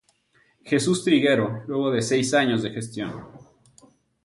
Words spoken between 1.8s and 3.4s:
de seis años de gestión.